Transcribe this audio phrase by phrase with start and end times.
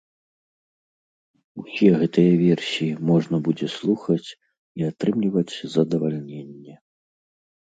[1.63, 6.75] Усе гэтыя версіі можна будзе слухаць і атрымліваць задавальненне.